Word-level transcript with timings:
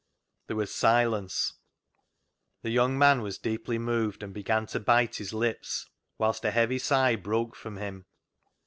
There 0.47 0.55
was 0.55 0.73
silence; 0.73 1.53
the 2.63 2.71
young 2.71 2.97
man 2.97 3.21
was 3.21 3.37
deeply 3.37 3.77
moved, 3.77 4.23
and 4.23 4.33
began 4.33 4.65
to 4.65 4.79
bite 4.79 5.17
his 5.17 5.31
lips, 5.31 5.91
whilst 6.17 6.43
a 6.43 6.49
heavy 6.49 6.79
sigh 6.79 7.15
broke 7.15 7.55
from 7.55 7.77
him. 7.77 8.07